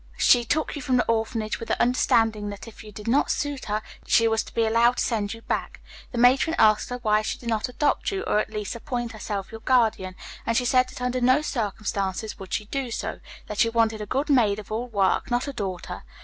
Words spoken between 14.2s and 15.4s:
maid of all work,